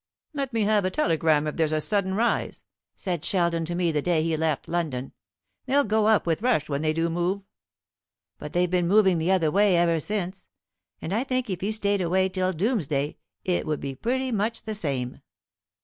'Let 0.33 0.51
me 0.51 0.63
have 0.63 0.83
a 0.83 0.89
telegram 0.89 1.45
if 1.45 1.57
there's 1.57 1.71
a 1.71 1.79
sudden 1.79 2.15
rise,' 2.15 2.63
said 2.95 3.23
Sheldon 3.23 3.65
to 3.65 3.75
me 3.75 3.91
the 3.91 4.01
day 4.01 4.23
he 4.23 4.35
left 4.35 4.67
London; 4.67 5.13
'they'll 5.67 5.83
go 5.83 6.07
up 6.07 6.25
with 6.25 6.41
rush 6.41 6.67
when 6.67 6.81
they 6.81 6.91
do 6.91 7.07
move.' 7.07 7.43
But 8.39 8.51
they've 8.53 8.67
been 8.71 8.87
moving 8.87 9.19
the 9.19 9.29
other 9.31 9.51
way 9.51 9.77
ever 9.77 9.99
since; 9.99 10.47
and 11.03 11.13
I 11.13 11.23
think 11.23 11.51
if 11.51 11.61
he 11.61 11.71
stayed 11.71 12.01
away 12.01 12.29
till 12.29 12.51
doomsday 12.51 13.17
it 13.45 13.67
would 13.67 13.79
be 13.79 13.93
pretty 13.93 14.31
much 14.31 14.63
the 14.63 14.73
same." 14.73 15.21